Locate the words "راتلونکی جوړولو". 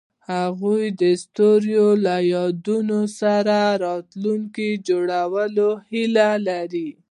3.85-5.69